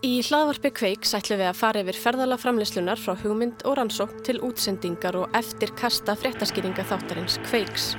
[0.00, 4.38] Í hlaðvarpi Kveiks ætlum við að fara yfir ferðala framleyslunar frá hugmynd og rannsókn til
[4.46, 7.90] útsendingar og eftir kasta fréttaskýringa þáttarins Kveiks.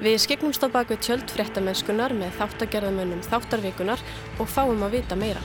[0.00, 4.08] Við skipnumst á baku tjöld fréttamennskunar með þáttagerðamönnum þáttarvikunar
[4.40, 5.44] og fáum að vita meira.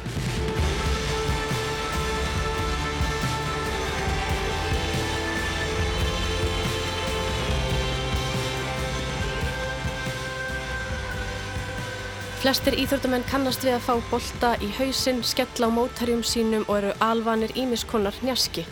[12.42, 16.96] Flestir íþjóttamenn kannast við að fá bolta í hausinn, skella á mótærjum sínum og eru
[17.06, 18.64] alvanir ímiskonnar njaski.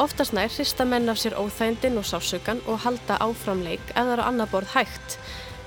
[0.00, 4.48] Oftast nær hrista menn af sér óþægndin og sásökan og halda áframleik eða á annar
[4.48, 5.18] borð hægt.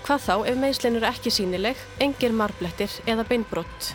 [0.09, 3.93] Hvað þá ef meðslinn eru ekki sínileg, engir marblettir eða beinbrott.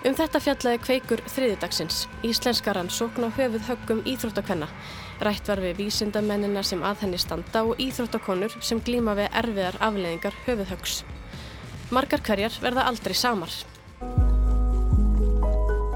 [0.00, 4.72] Um þetta fjallaði kveikur þriðidagsins, íslenska rannsókn á höfuð höggum íþróttakvenna.
[5.20, 10.44] Rætt var við vísindamennina sem að henni standa og íþróttakonur sem glíma við erfiðar afleðingar
[10.48, 11.02] höfuðhöggs.
[11.90, 13.50] Margar hverjar verða aldrei samar.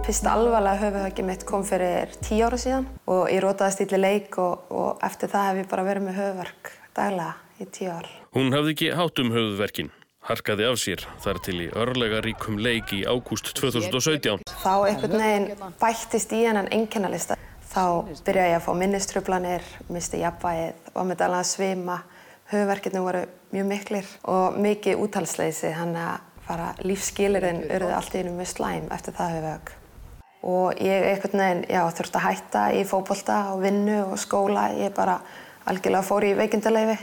[0.05, 4.65] Fyrsta alvarlega höfuhöggi mitt kom fyrir tíu ára síðan og ég rótaði stíli leik og,
[4.75, 8.09] og eftir það hef ég bara verið með höfuverk daglega í tíu ár.
[8.35, 9.93] Hún hafði ekki hátt um höfuverkin,
[10.27, 14.43] harkaði af sér þar til í örlega ríkum leik í ágúst 2017.
[14.51, 17.39] Þá einhvern veginn bættist í hennan enginnalista.
[17.71, 22.03] Þá byrjaði ég að fá minniströflanir, misti jafnvægið, var með daglega að svima
[22.53, 28.37] höfuverkirni voru mjög miklir og mikið úttalsleysi hann að fara lífsskilirinn urði allt í einu
[28.37, 29.75] með slæm eftir það höfuvög
[30.45, 34.69] og ég einhvern veginn, já, þurfti að hætta í fókbólta og vinnu og skóla.
[34.77, 35.17] Ég bara
[35.65, 36.99] algjörlega fór í veikindaleifi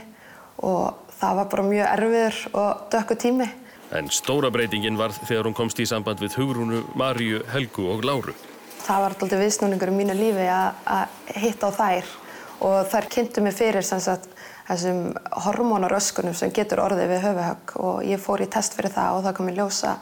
[0.62, 3.48] og það var bara mjög erfiður og dökku tími.
[3.92, 8.36] En stóra breytingin var þegar hún komst í samband við Hugrúnu, Marju, Helgu og Láru.
[8.82, 12.14] Það var alltaf viðsnúningur í mínu lífi að hitta á þær.
[12.62, 14.30] Og þær kynntu mig fyrir sem sagt
[14.68, 15.00] þessum
[15.44, 19.36] hormónaröskunum sem getur orðið við höfuhögg og ég fór í test fyrir það og það
[19.38, 19.96] kom í ljósa.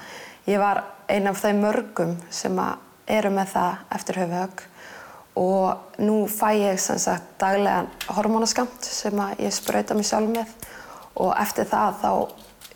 [0.49, 2.61] Ég var einn af þeim mörgum sem
[3.11, 4.65] eru með það eftir höfuhögg
[5.41, 10.57] og nú fæ ég sagt daglegan hormónaskamt sem ég spröyta mig sjálf með
[11.21, 12.13] og eftir það þá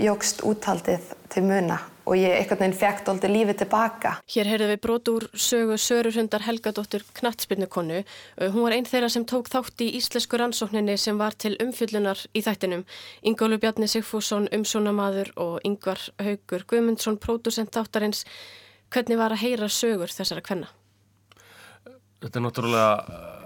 [0.04, 4.14] jógst úthaldið til muna og ég einhvern veginn fekk doldi lífið tilbaka.
[4.30, 8.02] Hér heyrðum við brot úr sögu Sörurhundar Helgadóttur Knattspilnukonu.
[8.38, 12.20] Uh, hún var einn þeirra sem tók þátt í íslensku rannsókninni sem var til umfyllunar
[12.36, 12.84] í þættinum.
[13.24, 18.24] Ingólu Bjarni Sigfússon, umsónamaður og Yngvar Haugur Guðmundsson, pródusent þáttarins.
[18.92, 20.68] Hvernig var að heyra sögur þessara kvenna?
[22.24, 23.42] Þetta er náttúrulega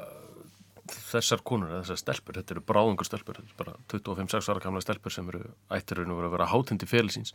[0.93, 5.15] þessar konur, þessar stelpur, þetta eru bráðungur stelpur, þetta er bara 25-6 ára gamla stelpur
[5.15, 5.43] sem eru
[5.75, 7.35] ættirraun og verið að vera hátindi félisins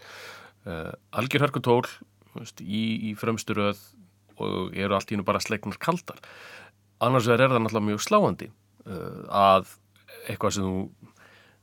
[0.67, 1.83] uh, algjör hörkutól
[2.61, 3.81] í, í fremsturöð
[4.41, 6.19] og eru allt í hennu bara slegnar kaldar.
[7.03, 9.75] Annars er það náttúrulega mjög sláandi uh, að
[10.29, 11.11] eitthvað sem þú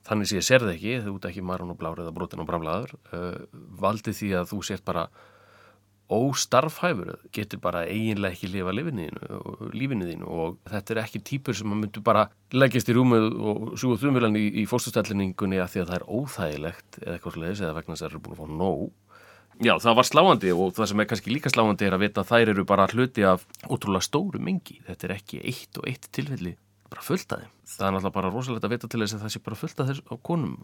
[0.07, 2.49] þannig sé að sér það ekki, þú ert ekki marun og blár eða brotin og
[2.49, 3.37] bramlaður uh,
[3.83, 5.09] valdi því að þú sért bara
[6.11, 11.85] óstarfhæfur, getur bara eiginlega ekki lifa lífinu þínu og þetta er ekki típur sem maður
[11.85, 15.99] myndur bara leggjast í rúmið og sjúa þumvilan í, í fórstustællinningunni að því að það
[15.99, 18.89] er óþægilegt eða eitthvað sliðis eða vegna þess að það eru búin að fá nóg.
[19.61, 22.31] Já, það var sláandi og það sem er kannski líka sláandi er að vita að
[22.33, 24.81] þær eru bara hluti af ótrúlega stóru mingi.
[24.87, 26.55] Þetta er ekki eitt og eitt tilfelli
[26.91, 27.53] bara fullt að þeim.
[27.71, 29.91] Það er náttúrulega bara rosalegt að vita til þess að það sé bara fullt að
[29.93, 30.57] þess á konum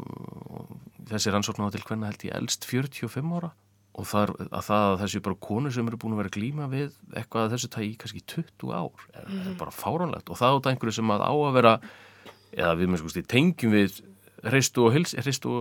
[0.48, 0.72] og
[1.12, 3.52] þessi rannsókn á til hvernig held ég elst 45 ára
[3.96, 6.90] og það að, það að þessi bara konur sem eru búin að vera glíma við
[7.16, 9.38] eitthvað að þessu tægi kannski 20 ár er, mm.
[9.38, 9.54] er mhm.
[9.60, 11.72] bara fáránlegt og það átt einhverju sem að á að vera
[12.56, 14.02] eða við með sko stíð tengjum við
[14.46, 15.54] hreistu og, hils, hreistu,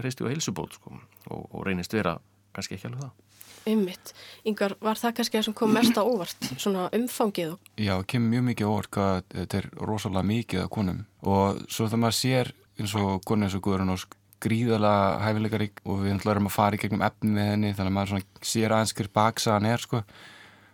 [0.00, 0.96] hreistu og heilsubót sko,
[1.28, 2.16] og, og reynist vera
[2.56, 3.28] kannski ekki alveg það
[3.62, 4.10] Ummitt,
[4.48, 7.52] Yngvar, var það kannski það sem kom mest á óvart, svona umfangið?
[7.78, 12.02] Já, kemur mjög mikið óvart hvað þetta er rosalega mikið af konum og svo það
[12.02, 16.54] maður sér eins og konur eins og Guðrun Ósk gríðalega hæfileikarík og við ætlum að
[16.56, 19.84] fara í gegnum efni með henni þannig að maður svona sér aðeins hver baksaðan er
[19.84, 20.02] sko.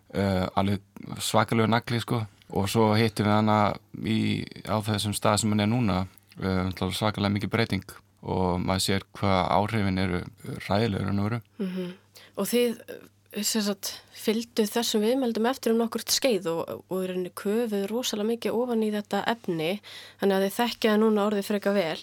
[0.09, 2.23] Uh, alveg svakalögur nagli sko.
[2.57, 3.59] Og svo hittum við hana
[4.09, 4.19] í,
[4.65, 5.99] á þessum stað sem hann er núna
[6.41, 7.85] uh, svakalega mikið breyting.
[8.25, 10.25] Og maður sér hvað áhrifin eru
[10.67, 11.93] ræðilegur en veru mm -hmm.
[12.39, 12.81] Og þið
[13.45, 18.57] sagt, fylgdu þessum viðmeldum eftir um nokkurt skeið og, og er henni köfuð rosalega mikið
[18.57, 19.71] ofan í þetta efni
[20.21, 21.99] þannig að þið þekkjaði núna orðið freka vel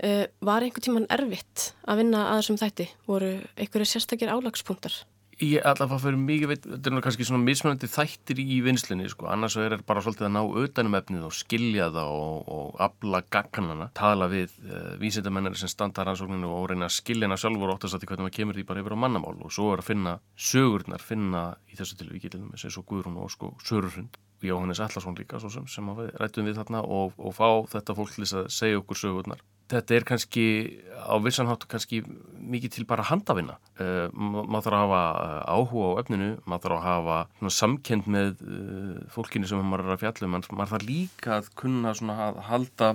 [0.00, 2.90] Uh, var einhvern tíman erfitt að vinna að þessum þætti?
[3.08, 5.02] Voru einhverju sérstakir álagspunktar?
[5.42, 9.56] Ég allavega fyrir mikið veit, þetta er kannski svona mismunandi þættir í vinslinni sko, annars
[9.58, 13.88] er það bara svolítið að ná auðanum efnið og skilja það og, og abla gagganana,
[13.96, 17.80] tala við uh, eh, vísindamennari sem standa rannsókninu og reyna að skilja hana sjálfur og
[17.80, 19.88] óttast að því hvernig maður kemur því bara yfir á mannamál og svo er að
[19.88, 20.18] finna
[20.50, 25.40] sögurnar, finna í þessu tilvíki til þess að Guðrún og sko Sörurhund Jóhannes Allarsson líka
[25.40, 28.80] svo sem, sem við rættum við þarna og, og fá þetta fólk til að segja
[28.82, 29.42] okkur sögurnar.
[29.72, 30.46] Þetta er kannski
[31.00, 32.02] á vissanháttu kannski
[32.52, 33.56] mikið til bara handafinna.
[33.80, 38.42] Uh, maður þarf að hafa eh, áhuga á öfninu, maður þarf að hafa samkend með
[38.42, 42.90] uh, fólkinu sem maður er að fjallum, maður, maður þarf líka að kunna að halda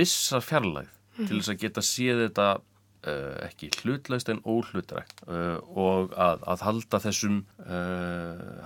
[0.00, 1.28] vissa fjarlæð mm.
[1.28, 7.00] til þess að geta séð þetta uh, ekki hlutlaust en óhlutrækt og að, að halda
[7.06, 7.42] þessum,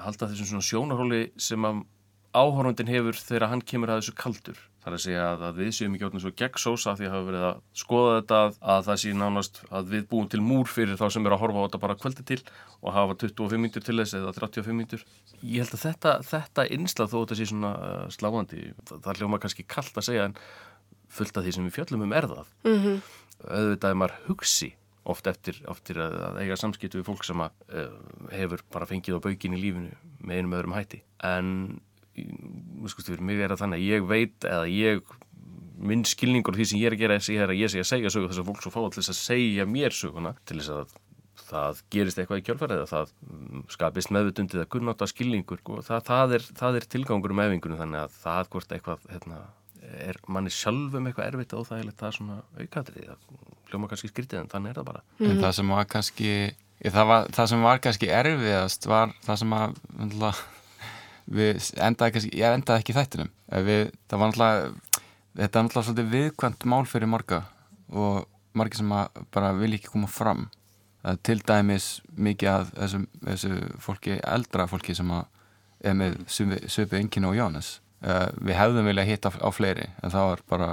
[0.01, 1.85] halda þessum sjónaróli sem að
[2.35, 4.59] áhórundin hefur þegar hann kemur að þessu kaldur.
[4.85, 7.15] Það er að segja að, að við séum ekki áttum svo gegn sósa því að
[7.15, 10.69] hafa verið að skoða þetta að, að það sé nánast að við búum til múr
[10.69, 12.39] fyrir þá sem er að horfa á þetta bara kvöldi til
[12.83, 15.07] og hafa 25 mínutur til þess eða 35 mínutur.
[15.41, 19.41] Ég held að þetta, þetta innslað þó þetta sé svona uh, sláandi, það, það hljóma
[19.47, 20.39] kannski kallt að segja en
[21.15, 22.55] fullt af því sem við fjöllum um er það.
[22.69, 23.03] Mm -hmm.
[23.45, 27.57] Auðvitað er maður hugsi oft eftir, eftir að, að eiga samskiptu við fólk sem að,
[27.73, 27.97] uh,
[28.33, 31.51] hefur bara fengið á baugin í lífinu með einum öðrum hætti en
[32.15, 35.15] fyrir mig er það þannig að ég veit eða ég
[35.85, 38.31] minn skilningur því sem ég er að gera er að ég sé að segja sögu
[38.31, 40.95] þess að fólk svo fá allir að segja mér söguna til þess að
[41.45, 46.07] það gerist eitthvað í kjálfærið eða það mm, skapist meðvutundið að kunnáta skilningur og það,
[46.09, 49.41] það, er, það er tilgangur um efingunum þannig að það hvort eitthvað hérna,
[50.07, 53.29] er manni sjálfum eitthvað erfitt og það er það svona aukatrið það
[53.71, 55.29] hljóma kannski skritið en þannig er það bara mm.
[55.29, 56.33] En það sem var kannski
[56.85, 59.79] það, var, það sem var kannski erfiðast var það sem að
[61.27, 63.31] við endaði kannski, ég endaði ekki þættinum.
[63.65, 65.01] Við, það var náttúrulega
[65.35, 67.41] þetta er náttúrulega svolítið viðkvæmt mál fyrir marga
[67.95, 68.25] og
[68.55, 68.93] margi sem
[69.35, 70.49] bara vil ekki koma fram.
[71.27, 77.37] Til dæmis mikið að þessu, þessu fólki, eldra fólki sem er með söpu engin og
[77.37, 80.69] Jónas við hefðum viljað hitta á fleiri en það var bara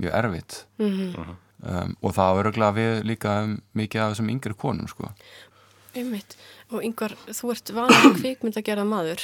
[0.00, 0.66] mjög erfitt.
[0.78, 1.34] Mm -hmm.
[1.62, 5.12] um, og það var örgulega við líka um mikið af þessum yngri konum sko
[5.94, 6.36] Einmitt.
[6.72, 9.22] Og yngvar, þú ert vanið kvikmynd að gera maður.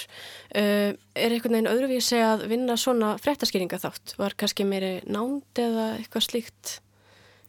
[0.54, 4.14] Uh, er einhvern veginn öðruvísi að vinna svona fréttaskýringa þátt?
[4.20, 6.76] Var kannski meiri nánd eða eitthvað slíkt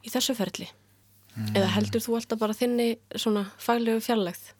[0.01, 0.69] í þessu ferli?
[1.35, 1.53] Mm.
[1.53, 4.51] Eða heldur þú alltaf bara þinni svona faglegu fjarlægð?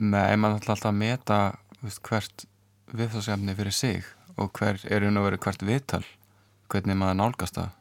[0.00, 1.42] Nei, maður ætla alltaf að meta
[1.80, 2.46] veist, hvert
[2.94, 4.08] viðfáðsefni fyrir sig
[4.40, 6.04] og hver er einu að vera hvert viðtal,
[6.70, 7.78] hvernig maður nálgast það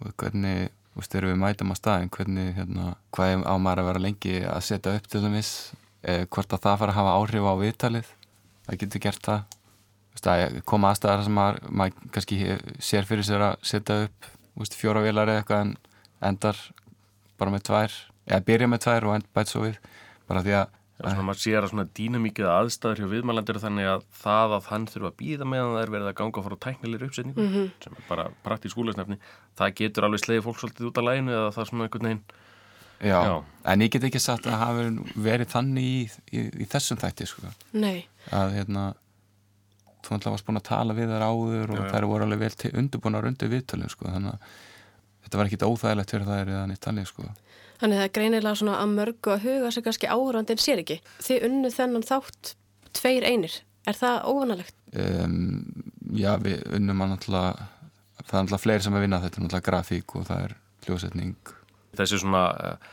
[0.00, 2.84] og hvernig Þú veist, þegar við mætum á staðin, hvernig, hérna,
[3.14, 5.50] hvað á maður að vera lengi að setja upp til dæmis,
[6.02, 8.10] hvort að það fara að hafa áhrif á viðtalið,
[8.66, 9.46] það getur gert það.
[10.10, 12.38] Þú veist, að koma aðstæðar sem maður, maður kannski
[12.82, 15.76] sér fyrir sér að setja upp, þú veist, fjóra vilar eða eitthvað en
[16.30, 16.64] endar
[17.40, 19.80] bara með tvær, eða byrja með tvær og end bæt svo við,
[20.28, 23.58] bara því að Það er svona að maður sér að svona dýnamíkið aðstæður hjá viðmælandir
[23.62, 26.56] þannig að það að hann þurfa að býða meðan það er verið að ganga frá
[26.66, 27.70] tæknilir uppsetningu mm -hmm.
[27.84, 29.16] sem er bara praktísk skólasnefni
[29.56, 32.22] það getur alveg sleiði fólk svolítið út af læginu eða það er svona einhvern veginn
[33.00, 33.36] Já, Já.
[33.72, 34.88] en ég get ekki sagt að hafi
[35.24, 36.00] verið þannig í,
[36.36, 37.52] í, í þessum þætti sko.
[37.72, 38.90] Nei að hérna
[40.00, 42.72] þú ætla að varst búin að tala við þar áður og þær voru alveg vel
[42.80, 44.08] undirbúinar undir viðtölum sko.
[44.08, 44.58] þannig að
[45.24, 47.26] þetta var ekkit óþægilegt fyrir það er eða nýtt talið sko.
[47.80, 50.98] Þannig það er greinilega svona að mörgu að huga sem kannski áhörandin sér ekki.
[51.24, 52.54] Þið unnu þennan þátt
[52.96, 53.54] tveir einir.
[53.88, 54.74] Er það óvanalegt?
[54.92, 55.36] Um,
[56.12, 57.68] já, við unnum að náttúrulega,
[58.18, 61.54] það er náttúrulega fleiri sem að vinna þetta, er náttúrulega grafík og það er hljósetning.
[61.98, 62.90] Þessi svona uh,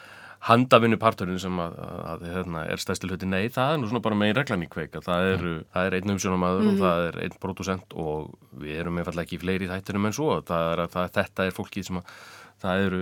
[0.47, 1.77] handavinnu parturinn sem að,
[2.13, 5.01] að hérna, er stæstil hluti, nei, það er nú svona bara megin reglan í kveika.
[5.05, 6.73] Það er, það er einn umsjónamaður mm -hmm.
[6.73, 6.83] og mhm.
[6.85, 8.33] það er einn producent og
[8.63, 10.41] við erum einfallega ekki fleiri þættinum en svo.
[10.41, 12.13] Það er, það, þetta er fólkið sem að,
[12.61, 13.01] það eru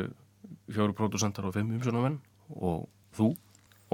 [0.71, 2.19] fjóru pródusentar og fimm umsjónamenn
[2.56, 3.36] og þú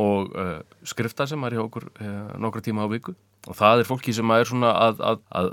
[0.02, 3.16] og uh, skrifta sem er hjá okkur uh, nokkra tíma á viku
[3.50, 5.48] og það er fólki sem er svona að, að, að,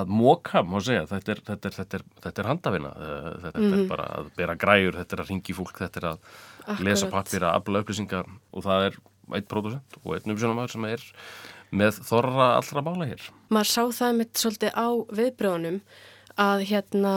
[0.00, 3.54] að móka, má segja, þetta er, þetta er, þetta er, þetta er handafina, uh, þetta
[3.54, 3.72] mm -hmm.
[3.72, 3.88] er mhm.
[3.88, 6.18] bara að bera græur, þetta er að ringi fólk, þetta er að
[6.60, 6.84] Akkurat.
[6.90, 9.00] lesa pappir, að afla upplýsingar og það er
[9.38, 11.04] eitt pródusent og einn umsjónamæður sem er
[11.70, 13.26] með þorra allra mála hér.
[13.48, 14.88] Maður sá það mitt svolítið á
[15.20, 15.80] viðbröðunum
[16.40, 17.14] að hérna,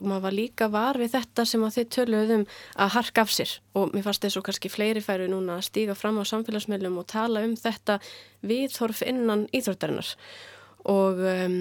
[0.00, 3.56] maður var líka var við þetta sem að þið töluðum að harka af sér.
[3.78, 7.08] Og mér fannst þess að kannski fleiri færu núna að stíga fram á samfélagsmiðlum og
[7.12, 8.00] tala um þetta
[8.42, 10.14] viðhorf innan íþróttarinnar.
[10.90, 11.58] Og um,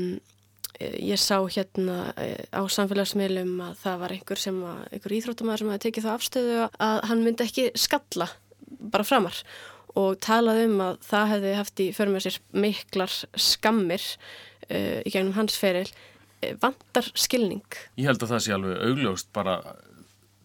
[0.81, 5.73] ég sá hérna eh, á samfélagsmiðlum að það var einhver sem að, einhver íþróttamæður sem
[5.73, 8.29] hefði tekið þá afstöðu að hann myndi ekki skalla
[8.93, 9.43] bara framar
[9.99, 15.35] og talaði um að það hefði haft í förmjöð sér miklar skammir uh, í gegnum
[15.37, 15.87] hans feril
[16.61, 17.65] vantar skilning?
[17.99, 19.59] Ég held að það sé alveg augljóst bara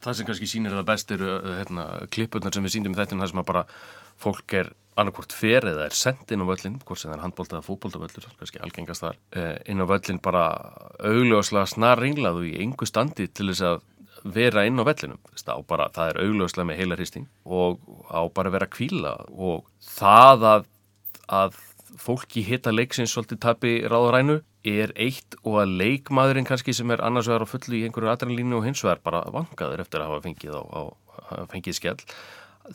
[0.04, 3.32] það sem kannski sínir það best eru hérna, klippurnar sem við síndum í þetta það
[3.32, 3.64] sem að bara
[4.18, 7.56] fólk er annarkvort fer eða er sendt inn á völlin hvort sem það er handbólta
[7.56, 10.44] eða fókbóltavöllur kannski algengast þar eh, inn á völlin bara
[11.06, 13.86] augljóslega snar ringlað og í engu standi til þess að
[14.34, 15.20] vera inn á vellinum
[15.68, 17.78] bara, það er augljóslega með heila hristing og
[18.10, 20.68] á bara vera kvíla og það að,
[21.30, 21.60] að
[21.98, 27.28] fólki hitta leiksins svolítið tapi ráðurænu er eitt og að leikmaðurinn kannski sem er annars
[27.30, 30.56] vegar á fullu í einhverju adrenalínu og hins vegar bara vangaður eftir að hafa fengið,
[30.58, 30.80] á, á,
[31.52, 32.00] fengið skell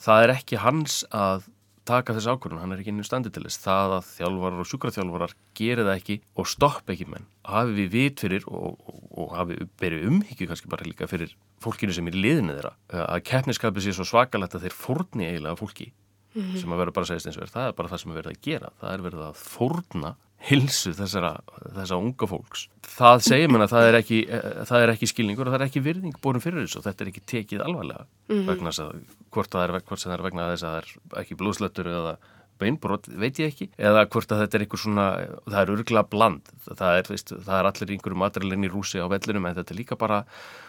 [0.00, 1.46] það er ekki hans að
[1.84, 3.60] taka þess ákvörðun, hann er ekki inn í standi til þess.
[3.60, 8.22] Það að þjálfarar og sjúkraþjálfarar gerir það ekki og stopp ekki menn hafi við vit
[8.24, 12.56] fyrir og, og, og hafi berið umhyggju kannski bara líka fyrir fólkinu sem er liðinu
[12.56, 12.72] þeirra
[13.04, 16.60] að keppniskapið sé svo svakalegt að þeir fórni eiginlega fólki mm -hmm.
[16.62, 18.32] sem að vera bara að segja og verð það er bara það sem er verið
[18.32, 18.72] að gera.
[18.80, 21.32] Það er verið að fórna hilsu þessara,
[21.62, 22.66] þessara unga fólks.
[22.94, 24.20] Það segir mann að það er ekki,
[24.68, 27.10] það er ekki skilningur og það er ekki virðing borum fyrir þessu og þetta er
[27.12, 28.46] ekki tekið alvarlega mm -hmm.
[28.50, 28.92] vegna þess að
[29.34, 32.16] hvort það er, hvort það er vegna þess að það er ekki blóðslöttur eða
[32.60, 35.06] beinbrot, veit ég ekki, eða hvort að þetta er einhver svona,
[35.48, 39.06] það er örgla bland, það er, veist, það er allir einhverju materialinn í rúsi á
[39.10, 40.20] vellinum en þetta er líka bara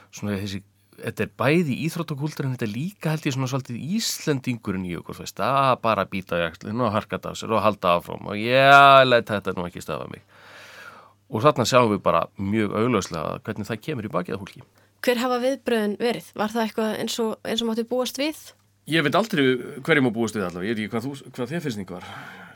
[0.09, 0.63] svona þessi
[0.99, 5.19] þetta er bæði íþróttakúltur en þetta er líka held ég svona svolítið Íslandingurinn í okkur
[5.19, 8.39] veist, að bara býta í axlinn og harka það á sér og halda áfram og
[8.39, 10.23] já, let þetta nú ekki stafa mig.
[11.29, 14.63] Og þarna sjáum við bara mjög augljóslega hvernig það kemur í bakið af hólki
[15.05, 16.29] Hver hafa viðbröðin verið?
[16.33, 18.39] Var það eitthvað eins og, eins og máttu búast við?
[18.89, 19.43] Ég veit aldrei
[19.85, 22.09] hverjum að búast við allavega, ég veit ekki hvað, þú, hvað þið finnst ykkur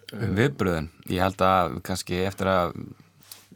[0.09, 2.71] Viðbröðin, ég held að kannski eftir að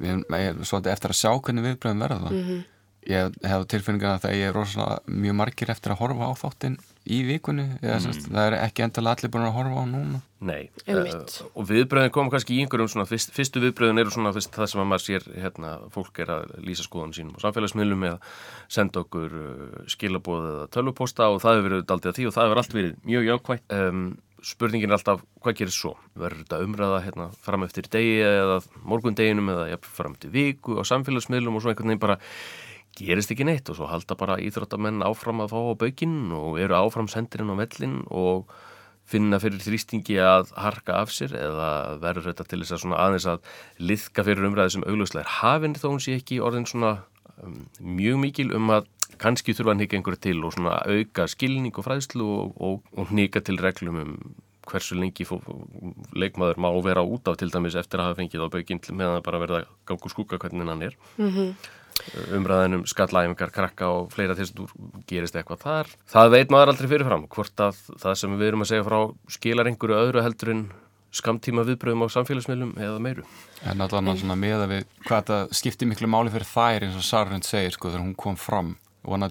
[0.01, 0.19] við,
[0.61, 2.61] svolítið eftir að sjá hvernig viðbröðin verða það mm -hmm
[3.09, 7.19] ég hef tilfinningana að það er rosalega mjög margir eftir að horfa á þáttinn í
[7.27, 8.03] vikunni eða mm.
[8.05, 11.07] sérst, það er ekki endala allir búin að horfa á núna Nei, uh,
[11.55, 14.83] og viðbröðin kom kannski í einhverjum svona, fyrst, fyrstu viðbröðin eru svona fyrst, það sem
[14.83, 18.17] að maður sér, hérna, fólk er að lýsa skoðan sínum á samfélagsmiðlum eða
[18.71, 22.47] senda okkur uh, skilabóð eða tölvuposta og það hefur verið aldrei að því og það
[22.49, 24.03] hefur allt verið mjög jákvægt um,
[24.43, 25.93] spurningin er alltaf, hvað gerir svo?
[26.19, 30.83] Verður þetta umræða hérna fram eftir degi eða morgundeginum eða ja, fram eftir viku á
[30.87, 32.19] samfélagsmiðlum og svo einhvern veginn bara
[32.97, 36.77] gerist ekki neitt og svo halda bara íþróttamenn áfram að fá á baukinn og eru
[36.77, 38.51] áfram sendirinn á vellin og
[39.09, 41.69] finna fyrir þrýstingi að harka af sér eða
[42.03, 43.49] verður þetta til þess að svona aðeins að
[43.81, 46.93] liðka fyrir umræði sem augljóslega er hafinn þó hún sé ekki orðin svona
[47.43, 48.87] um, mjög mikil um að
[49.21, 53.13] kannski þurfa hann ekki einhverju til og svona auka skilning og fræðslu og, og, og
[53.13, 54.17] nýka til reglum um
[54.63, 55.25] hversu lengi
[56.15, 59.25] leikmaður má vera út af til dæmis eftir að hafa fengið á baukinn meðan það
[59.25, 60.95] bara verða gangu skúka hvernig hann er.
[61.17, 61.81] Mm -hmm
[62.37, 65.91] umræðinum skallæfingar, krakka og fleira til þess að þú gerist eitthvað þar.
[66.13, 68.99] Það veit maður aldrei fyrirfram, hvort að það sem við erum að segja frá
[69.37, 70.63] skilar einhverju öðru heldur en
[71.13, 73.25] skamtíma viðbröðum á samfélagsmiðlum eða meiru.
[73.69, 77.05] En allavega svona með að við, hvað þetta skiptir miklu máli fyrir þær eins og
[77.05, 78.73] Sarrind segir sko þegar hún kom fram
[79.03, 79.27] og hann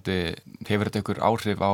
[0.68, 1.72] hefur þetta einhver áhrif á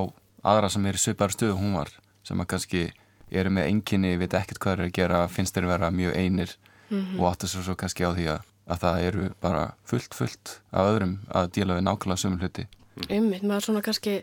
[0.49, 1.92] aðra sem er í söpar stöðu hún var
[2.25, 2.83] sem að kannski
[3.28, 6.54] eru með enginni, veit ekkert hvað er að gera, finnst þeir vera mjög einir
[6.88, 7.21] mm -hmm.
[7.21, 10.90] og áttu svo, svo kannski á því að að það eru bara fullt, fullt af
[10.92, 12.66] öðrum að díla við nákvæmlega sömur hluti.
[13.06, 14.16] Ummið, maður svona kannski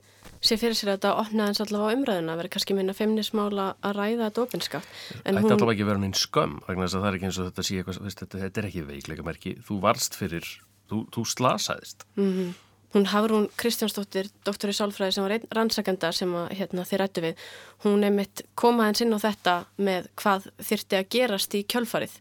[0.43, 4.27] sé fyrir sér að þetta opnaðins allavega á umræðuna vera kannski minna femnismála að ræða
[4.27, 4.89] þetta ofinskap.
[5.13, 5.55] Þetta hún...
[5.55, 7.79] allavega ekki vera minn skömm vegna þess að það er ekki eins og þetta sé
[7.79, 10.51] eitthvað, veist, þetta, þetta er ekki veikleika merki, þú varst fyrir,
[10.91, 12.07] þú, þú slasaðist.
[12.19, 12.53] Mm -hmm.
[12.95, 17.21] Hún Hafrún Kristjánsdóttir, doktor í sálfræði sem var einn rannsakenda sem að, hérna, þið rættu
[17.21, 17.35] við,
[17.83, 22.13] hún er mitt komaðins inn á þetta með hvað þyrti að gerast í kjölfarið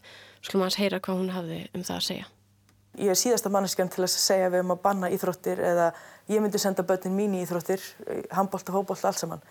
[0.45, 2.25] Skulum að heyra hvað hún hafði um það að segja.
[3.01, 5.87] Ég er síðasta manneskjan til að segja við um að banna íþróttir eða
[6.31, 7.81] ég myndi senda börnin mín í íþróttir,
[8.31, 9.41] handbólta, hóbólta, allt saman.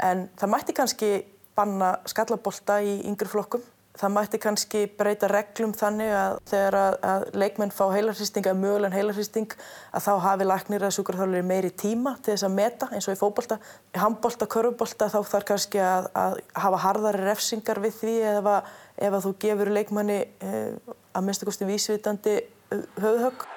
[0.00, 1.10] En það mætti kannski
[1.56, 3.64] banna skallabólta í yngri flokkum.
[3.96, 8.96] Það mætti kannski breyta reglum þannig að þegar að, að leikmenn fá heilarhristing eða mögulegan
[8.96, 9.56] heilarhristing
[9.96, 13.20] að þá hafi laknir að sjúkarþálir meiri tíma til þess að meta eins og í
[13.20, 13.58] fókbólta.
[13.96, 18.56] Í handbólta, körfbólta þá þarf kannski að, að hafa harðari refsingar við því eða
[18.96, 23.48] ef að þú gefur leikmanni eh, að minnstakosti vísvitandi eh, höfðhögg.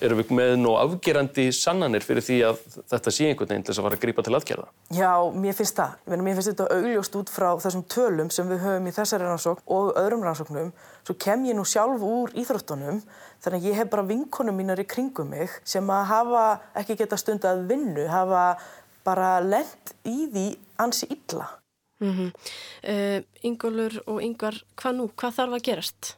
[0.00, 3.80] Erum við með nú afgerandi sannanir fyrir því að þetta sé einhvern veginn til þess
[3.82, 4.68] að fara að grípa til aðgerða?
[4.96, 5.96] Já, mér finnst það.
[6.08, 9.90] Mér finnst þetta augljóst út frá þessum tölum sem við höfum í þessari rannsókn og
[10.00, 10.70] öðrum rannsóknum.
[11.04, 13.02] Svo kem ég nú sjálf úr íþróttunum
[13.44, 16.44] þannig að ég hef bara vinkonum mínar í kringum mig sem að hafa
[16.80, 18.44] ekki geta stund að vinnu, hafa
[19.04, 20.46] bara lent í því
[20.80, 21.50] ansi illa.
[22.00, 22.30] Mm -hmm.
[22.88, 25.10] uh, Ingólur og Yngvar, hvað nú?
[25.12, 26.16] Hvað þarf að gerast?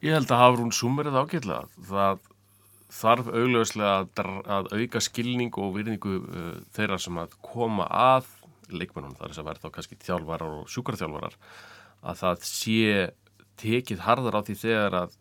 [0.00, 1.68] Ég held að Hafrún sumerið ágjörlega.
[1.90, 2.28] Það
[2.90, 8.30] þarf augljóslega að, að auka skilning og virðingu uh, þeirra sem að koma að
[8.70, 11.36] leikmennum, þar þess að verða þá kannski þjálfarar og sjúkarþjálfarar,
[12.06, 12.92] að það sé
[13.60, 15.16] tekið harðar á því þegar að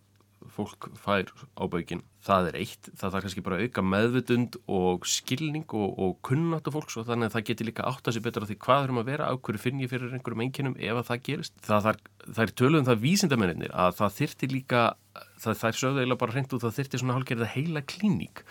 [0.56, 1.30] fólk fær
[1.60, 6.16] ábækin það er eitt, það þarf kannski bara að auka meðvutund og skilning og, og
[6.26, 8.88] kunnáttu fólks og þannig að það getur líka átt að sé betur á því hvað
[8.88, 11.56] erum að vera, á hverju finn ég fyrir einhverjum enginum ef að það gerist.
[11.64, 14.84] Það, það, það er töluðum það vísindamennir að það þyrti líka,
[15.16, 18.44] það, það er sögðu eiginlega bara hreint og það þyrti svona hálfgerða heila klíník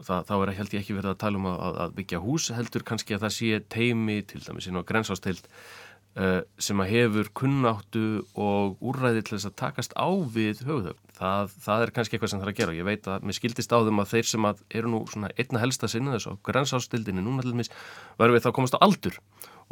[0.00, 2.84] það, þá er held ég ekki verið að tala um að, að byggja hús heldur
[2.88, 5.81] kannski að það sé teimi til dæmis inn á grensástild uh,
[6.12, 8.04] sem að hefur kunnáttu
[8.36, 10.98] og úrræði til þess að takast á við höfuðögn.
[11.16, 12.72] Það, það er kannski eitthvað sem það er að gera.
[12.74, 15.30] Og ég veit að mér skildist á þeim að þeir sem að eru nú svona
[15.40, 17.72] einna helsta sinna þess að grænsástildinni núna til dæmis
[18.20, 19.16] verður við þá komast á aldur.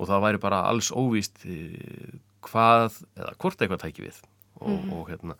[0.01, 2.15] Og það væri bara alls óvíst eh,
[2.49, 4.23] hvað eða hvort eitthvað tæki við.
[4.61, 4.89] Og, mm.
[4.97, 5.37] og, hérna,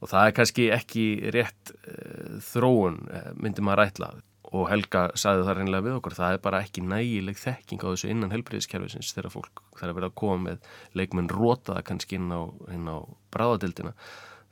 [0.00, 2.98] og það er kannski ekki rétt uh, þróun
[3.40, 7.36] myndi maður ætlað og Helga sagði það reynilega við okkur það er bara ekki nægileg
[7.36, 11.84] þekking á þessu innan helbriðiskerfisins þegar fólk þarf að vera að koma með leikmenn rótaða
[11.90, 12.96] kannski inn á, á
[13.34, 13.92] bráðadildina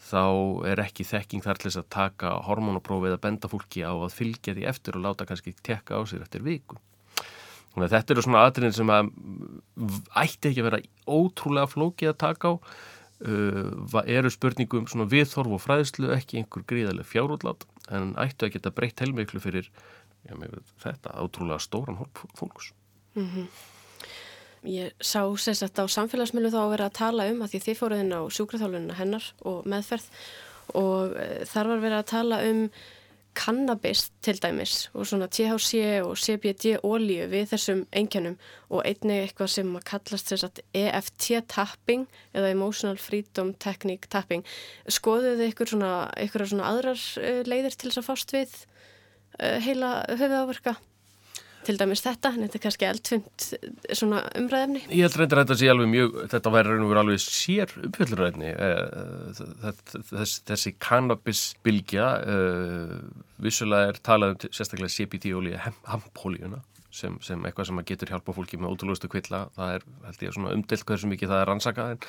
[0.07, 0.25] þá
[0.69, 4.55] er ekki þekking þar til þess að taka hormonoprófið að benda fólki á að fylgja
[4.57, 6.79] því eftir og láta kannski tekka á sér eftir viku.
[7.73, 9.11] Þannig að þetta eru svona aðrinn sem að
[10.17, 12.55] ætti ekki að vera ótrúlega flókið að taka á.
[13.17, 18.73] Uh, eru spurningum svona viðþorf og fræðslu ekki einhver gríðarlega fjárútlát en ættu að geta
[18.75, 19.71] breytt heilmiklu fyrir
[20.27, 20.35] já,
[20.83, 21.99] þetta átrúlega stóran
[22.35, 22.73] fólks.
[23.15, 23.47] Mm -hmm.
[24.67, 28.01] Ég sá sérstaklega á samfélagsmiðlu þá að vera að tala um að því þið fóruð
[28.03, 30.07] inn á sjúkraþálunina hennar og meðferð
[30.75, 32.71] og e, þar var verið að tala um
[33.37, 38.39] kannabis til dæmis og svona THC og CBD ólíu við þessum einkjönum
[38.71, 44.45] og einnig eitthvað sem að kallast sérstaklega EFT tapping eða Emotional Freedom Technique tapping.
[44.89, 45.93] Skoðuðu þið ykkur svona,
[46.27, 48.59] ykkur svona aðrar uh, leiðir til þess að fást við
[49.39, 50.77] uh, heila höfuðáverka?
[51.67, 53.47] Til dæmis þetta, en þetta er kannski eldfimt
[53.99, 54.85] svona umræðefni.
[54.91, 57.75] Ég held reyndar að þetta sé alveg mjög, þetta væri raun og verið alveg sér
[57.89, 58.53] uppfjöldurræðni
[60.13, 62.09] þess, þessi kannabisbylgja
[63.43, 66.63] vissulega er talað um sérstaklega CBD-ólíu, hampólíuna
[66.97, 70.55] sem, sem eitthvað sem getur hjálpa fólki með ótrúlustu kvilla, það er held ég svona
[70.57, 72.01] umdelt hversu mikið það er rannsakað en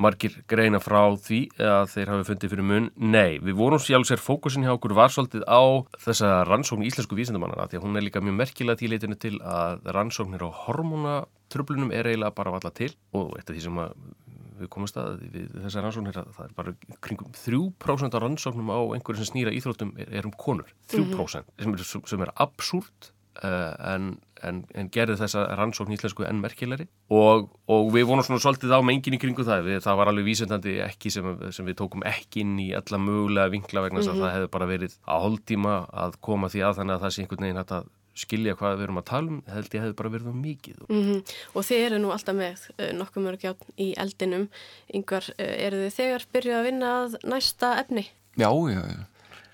[0.00, 2.88] margir greina frá því að þeir hafi fundið fyrir mun.
[2.96, 5.62] Nei, við vorum sjálfsvegar fókusin hjá okkur var svolítið á
[6.06, 9.90] þessa rannsókn í íslensku vísindamannara því að hún er líka mjög merkilega tíleitinu til að
[9.96, 13.82] rannsóknir á hormonatröflunum er eiginlega bara valla til og eitt af því sem
[14.60, 18.80] við komumst að við þessar rannsóknir að það er bara kringum 3% af rannsóknum á
[18.96, 22.06] einhverju sem snýra íþróttum er, er um konur, 3% mm -hmm.
[22.06, 27.92] sem er, er absúrt en, en, en gerði þessa rannsókn íslensku enn merkilegri og, og
[27.94, 31.12] við vonum svona svolítið á mengin í kringu það við, það var alveg vísendandi ekki
[31.14, 34.20] sem, sem við tókum ekki inn í alla mögulega vinkla vegna þess mm -hmm.
[34.20, 37.22] að það hefði bara verið að holdtíma að koma því að þannig að það sé
[37.24, 37.88] einhvern veginn að
[38.20, 41.02] skilja hvað við erum að tala um held ég hefði bara verið um mikið mm
[41.02, 41.20] -hmm.
[41.54, 44.48] Og þið eru nú alltaf með uh, nokkuð mörg játn í eldinum
[44.92, 48.04] yngvar, uh, eru þið þegar byrjuð að vinna að næsta efni?
[48.36, 49.00] Já, já, já,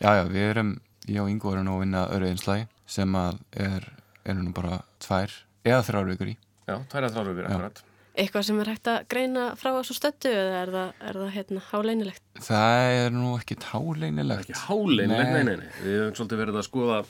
[0.00, 3.42] já, já við erum, ég og Yngvar erum nú að vinna öru einslægi sem að
[3.66, 3.90] er,
[4.26, 5.34] er nú bara tvær
[5.66, 6.36] eða þrjár vikur í.
[6.66, 7.84] Já, tvær eða þrjár vikur, akkurat.
[8.16, 11.64] Eitthvað sem er hægt að greina frá þessu stöttu eða er það, er það hérna
[11.66, 12.22] háleinilegt?
[12.46, 14.46] Það er nú ekki háleinilegt.
[14.46, 15.74] Ekki háleinilegt, nei, nei, nei.
[15.82, 17.02] Við hefum svolítið verið að skoða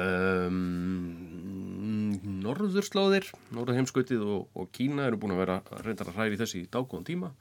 [0.00, 0.58] um,
[2.42, 6.68] norðurslóðir, norður heimskautið og, og Kína eru búin að vera reyndar að hræri þessi í
[6.72, 7.32] dágóðan tíma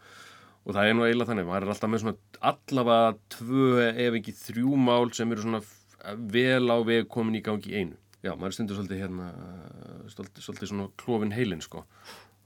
[0.66, 4.34] og það er nú eiginlega þannig, maður er alltaf með svona allavega tvö ef ekki
[4.40, 5.62] þrjú mál sem eru svona
[6.34, 8.00] vel á veg komin í gangi einu.
[8.26, 9.30] Já, maður stundur svolítið hérna,
[10.10, 11.84] svolítið, svolítið svona klófin heilin sko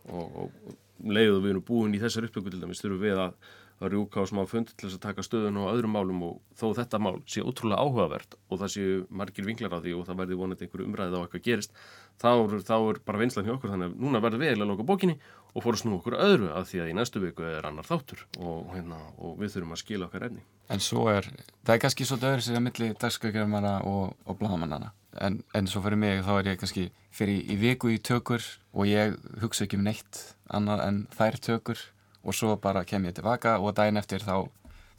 [0.09, 3.37] og, og, og leiðu við erum búin í þessar uppbyggu til dæmis þurfum við að,
[3.79, 6.71] að rjúka á smá fund til þess að taka stöðun á öðrum málum og þó
[6.77, 10.39] þetta mál sé ótrúlega áhugavert og það séu margir vinglar á því og það verði
[10.39, 11.75] vonandi einhverju umræðið á eitthvað gerist
[12.19, 12.31] þá,
[12.67, 15.17] þá er bara vinslan hjá okkur þannig að núna verður við eiginlega að loka bókinni
[15.49, 18.25] og fór að snú okkur öðru að því að í næstu viku er annar þáttur
[18.37, 20.43] og, hérna, og við þurfum að skila okkar efni.
[20.69, 21.25] En svo er,
[21.65, 25.81] það er kannski svo döður sig að milli dagskakjörmara og, og blagamannana en, en svo
[25.85, 29.79] fyrir mig þá er ég kannski fyrir í viku í tökur og ég hugsa ekki
[29.79, 30.21] um neitt
[30.53, 31.81] annað en þær tökur
[32.23, 34.49] og svo bara kem ég tilbaka og daginn eftir þá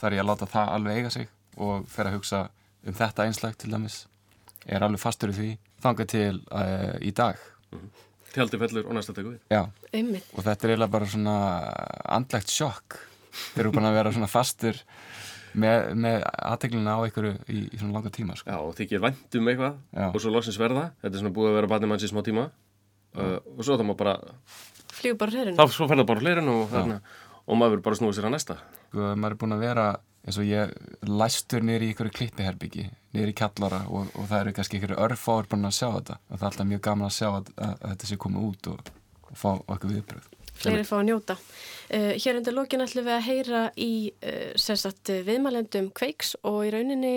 [0.00, 1.28] þarf ég að láta það alveg eiga sig
[1.61, 2.44] og fer að hugsa
[2.87, 4.04] um þetta einslag til dæmis.
[4.66, 5.50] Er alveg fastur í því
[5.85, 7.37] þangað til uh, í dag.
[7.70, 8.06] Mm -hmm.
[8.30, 9.40] Tjaldi fellur og næsta teku við.
[9.50, 10.26] Já, Einmitt.
[10.35, 11.37] og þetta er eiginlega bara svona
[12.04, 12.98] andlegt sjokk.
[13.56, 14.76] Eru búin að vera svona fastur
[15.54, 18.37] með, með aðteglina á einhverju í, í svona langa tíma.
[18.37, 18.50] Sko.
[18.50, 20.14] Já, og þykir vandum eitthvað Já.
[20.14, 20.92] og svo loksins verða.
[21.02, 22.50] Þetta er svona búið að vera barnimanns í smá tíma
[23.16, 24.18] uh, og svo þá má bara...
[24.94, 25.57] Flíu bara hlirinu.
[25.59, 27.01] Þá svo ferða bara hlirinu og, hérna,
[27.46, 28.57] og maður bara snúið sér að næsta.
[28.88, 29.87] Sko, maður er búin að vera
[30.20, 30.75] eins og ég
[31.09, 35.49] læstur nýri í einhverju klippiherbyggi nýri í kallara og, og það eru kannski einhverju örfáur
[35.49, 36.18] búin að sjá þetta.
[36.29, 38.70] Og það er alltaf mjög gaman að sjá að, að, að þetta sé komið út
[38.75, 38.92] og,
[39.31, 40.29] og fá okkur viðbröð
[40.61, 41.37] Fleiri fá að njóta.
[41.88, 43.92] Uh, Hér undir lókin ætlum við að heyra í
[44.29, 47.14] uh, viðmælendum kveiks og í rauninni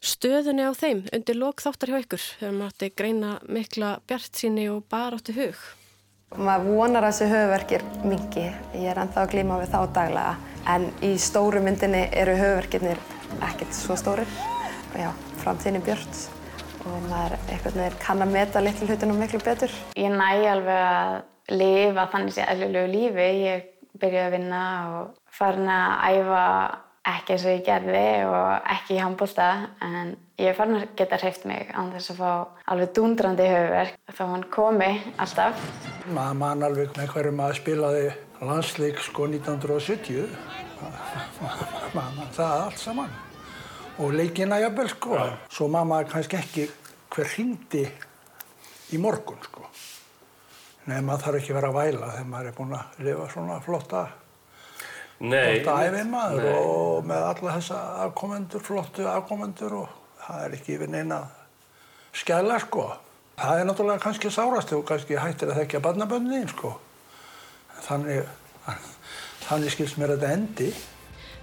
[0.00, 4.66] stöðunni á þeim undir lók þáttar hjá ykkur þegar maður ætti greina mikla bjart síni
[4.72, 5.60] og bara áttu hug.
[6.38, 8.46] Maður vonar að þessi höfverkir mingi.
[8.78, 10.34] Ég er ennþá að glíma við þá daglega.
[10.70, 13.00] En í stóru myndinni eru höfverkirnir
[13.48, 14.36] ekkert svo stórir.
[14.92, 15.10] Og já,
[15.42, 16.20] framtíðin er björnt
[16.80, 19.74] og maður eitthvað nefnir kann að meta litlu hlutunum miklu betur.
[20.00, 23.26] Ég næ alveg að lifa þannig sé eðlulegu lífi.
[23.44, 23.66] Ég
[24.00, 24.62] byrjaði að vinna
[24.94, 26.44] og farin að æfa
[27.08, 29.46] ekki eins og ég gerði og ekki í handbólta
[29.84, 32.32] en ég er farin að geta hreift mig án þess að fá
[32.74, 35.64] alveg dúndrandi höfuverk þá hann komi alltaf.
[36.12, 38.04] Maður mann alveg með hverju maður spilaði
[38.44, 40.28] landsleik sko 1970
[41.94, 43.18] maður mann það allt saman.
[44.00, 45.16] Og leikina jafnvel sko.
[45.52, 46.68] Svo maður kannski ekki
[47.10, 47.84] hver hindi
[48.94, 49.66] í morgun sko.
[50.88, 54.08] Nema það þarf ekki verið að væla þegar maður er búinn að lifa svona flotta
[55.20, 55.60] Nei.
[55.60, 60.92] flotta æfin maður og með alla þessa afkomendur, flottu afkomendur og það er ekki yfir
[60.92, 61.18] neina
[62.16, 62.86] skæla sko.
[63.40, 66.72] Það er náttúrulega kannski sárast og kannski hættir að þekkja barnabönnin sko.
[67.84, 68.24] Þannig,
[69.46, 70.72] þannig skilst mér að þetta endi.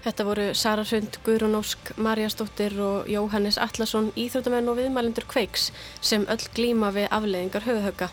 [0.08, 5.72] Þetta voru Sara Hrund, Guðrún Ósk, Marja Stóttir og Jóhannes Allarsson, íþróttamenn og viðmælendur Kveiks
[6.02, 8.10] sem öll glíma við afleðingar höfuhögga.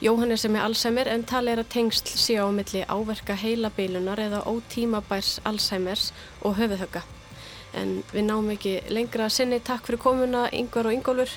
[0.00, 4.38] Jóhannes er með Alzheimer en tali er að tengsl sé á milli áverka heilabilunar eða
[4.48, 6.06] ótímabærs Alzheimers
[6.40, 7.02] og höfuhögga.
[7.76, 9.58] En við náum ekki lengra sinni.
[9.60, 11.34] Takk fyrir komuna Yngvar og Yngólfur.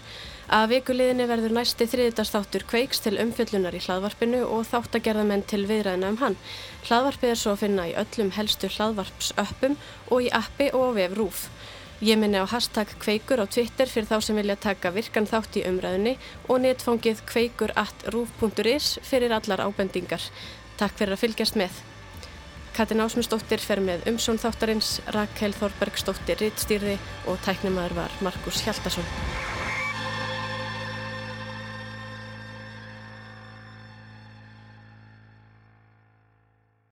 [0.47, 6.21] Að vikuliðinni verður næsti þriðdagsþáttur Kveiks til umfjöllunar í hlaðvarpinu og þáttagerðamenn til viðræðina um
[6.23, 6.39] hann.
[6.87, 9.75] Hlaðvarpið er svo að finna í öllum helstu hlaðvarpsöppum
[10.07, 11.47] og í appi og á vef RÚF.
[12.03, 15.63] Ég minni á hashtag kveikur á Twitter fyrir þá sem vilja taka virkan þátt í
[15.69, 16.17] umræðinni
[16.51, 20.19] og netfangið kveikur at rúf.is fyrir allar ábendingar.
[20.75, 21.79] Takk fyrir að fylgjast með.
[22.75, 29.07] Katin Ásmundsdóttir fer með umsón þáttarins, Rakel Þorbergsdóttir rittstýrði og tæknimaður var Markus Hjaldarsson.